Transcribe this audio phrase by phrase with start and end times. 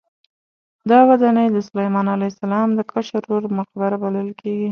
[0.89, 4.59] دا ودانۍ د سلیمان علیه السلام د کشر ورور مقبره بلل کېده.